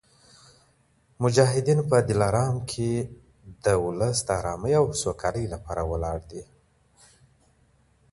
[1.23, 2.91] مجاهدین په دلارام کي
[3.63, 6.43] د ولس د ارامۍ او سوکالۍ لپاره ولاړ دي.